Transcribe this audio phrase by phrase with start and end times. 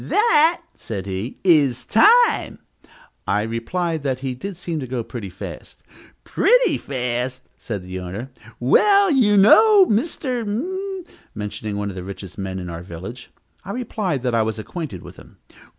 [0.03, 2.57] "That," said he, "is time."
[3.27, 5.83] I replied that he did seem to go pretty fast.
[6.23, 8.31] "Pretty fast!" said his owner.
[8.59, 10.43] "Well, do you know Mr.?"
[11.35, 13.29] mentioning one of the richest men in our village.
[13.63, 15.37] I replied that I was acquainted with him.